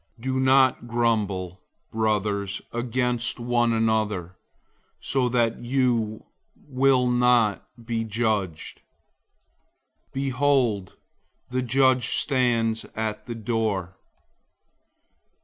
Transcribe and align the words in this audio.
005:009 0.19 0.25
Don't 0.45 0.87
grumble, 0.87 1.61
brothers, 1.91 2.59
against 2.73 3.39
one 3.39 3.71
another, 3.71 4.35
so 4.99 5.29
that 5.29 5.59
you 5.63 6.25
won't 6.55 7.61
be 7.85 8.03
judged. 8.03 8.81
Behold, 10.11 10.93
the 11.51 11.61
judge 11.61 12.07
stands 12.15 12.83
at 12.95 13.27
the 13.27 13.35
door. 13.35 13.95